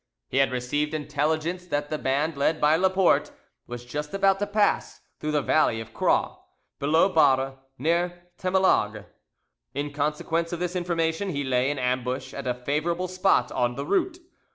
[0.29, 3.29] He had received intelligence that the band led by Laporte
[3.67, 6.39] was just about to pass through the valley of Croix,
[6.79, 9.05] below Barre, near Temelague.
[9.75, 13.85] In consequence of this information, he lay in ambush at a favourable spot on the
[13.85, 14.17] route.